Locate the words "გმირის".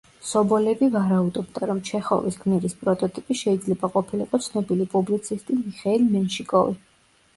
2.45-2.75